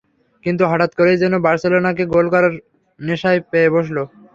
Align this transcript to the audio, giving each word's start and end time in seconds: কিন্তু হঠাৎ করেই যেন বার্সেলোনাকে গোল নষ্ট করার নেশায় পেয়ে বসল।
কিন্তু 0.43 0.63
হঠাৎ 0.71 0.91
করেই 0.95 1.21
যেন 1.23 1.33
বার্সেলোনাকে 1.45 2.03
গোল 2.05 2.25
নষ্ট 2.25 2.33
করার 2.33 2.53
নেশায় 2.99 3.39
পেয়ে 3.51 3.69
বসল। 3.75 3.97